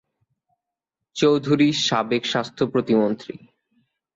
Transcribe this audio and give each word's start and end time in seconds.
চৌধুরী 1.15 1.67
সাবেক 1.87 2.23
স্বাস্থ্য 2.25 2.63
প্রতিমন্ত্রী। 2.67 3.35